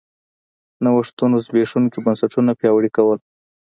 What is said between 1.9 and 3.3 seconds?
بنسټونه پیاوړي کول